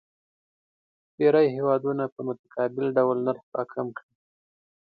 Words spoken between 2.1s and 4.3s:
په متقابل ډول نرخ راکم کړي.